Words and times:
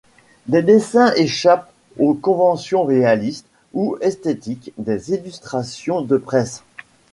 Les 0.47 0.63
dessins 0.63 1.13
échappent 1.13 1.71
aux 1.99 2.15
conventions 2.15 2.83
réalistes 2.85 3.45
ou 3.75 3.97
esthétiques 4.01 4.73
des 4.79 5.11
illustrations 5.13 6.01
de 6.01 6.17
presse. 6.17 6.63